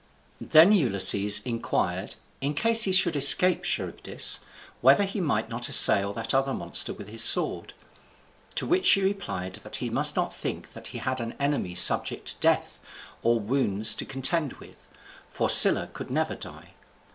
Then 0.39 0.71
Ulysses 0.71 1.41
inquired, 1.45 2.15
in 2.41 2.55
case 2.55 2.85
he 2.85 2.91
should 2.91 3.15
escape 3.15 3.61
Charybdis, 3.63 4.39
whether 4.81 5.03
he 5.03 5.21
might 5.21 5.47
not 5.47 5.69
assail 5.69 6.11
that 6.13 6.33
other 6.33 6.55
monster 6.55 6.91
with 6.91 7.09
his 7.09 7.23
sword; 7.23 7.75
to 8.55 8.65
which 8.65 8.87
she 8.87 9.03
replied 9.03 9.53
that 9.61 9.75
he 9.75 9.91
must 9.91 10.15
not 10.15 10.33
think 10.33 10.73
that 10.73 10.87
he 10.87 10.97
had 10.97 11.19
an 11.21 11.35
enemy 11.39 11.75
subject 11.75 12.29
to 12.29 12.35
death, 12.41 12.79
or 13.21 13.39
wounds, 13.39 13.93
to 13.93 14.03
contend 14.03 14.53
with, 14.53 14.87
for 15.29 15.51
Scylla 15.51 15.87
could 15.93 16.09
never 16.09 16.33
die. 16.33 16.73